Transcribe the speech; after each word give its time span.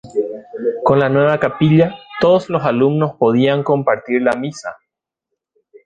Con 0.83 0.97
la 0.97 1.09
nueva 1.09 1.39
capilla, 1.39 1.93
todos 2.19 2.49
los 2.49 2.63
alumnos 2.63 3.17
podían 3.19 3.61
compartir 3.61 4.23
la 4.23 4.31
misa. 4.31 4.79